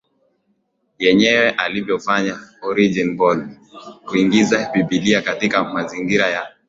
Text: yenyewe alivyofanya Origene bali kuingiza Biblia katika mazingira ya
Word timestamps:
yenyewe 1.03 1.49
alivyofanya 1.63 2.35
Origene 2.63 3.15
bali 3.17 3.57
kuingiza 4.05 4.69
Biblia 4.73 5.21
katika 5.21 5.63
mazingira 5.63 6.27
ya 6.27 6.47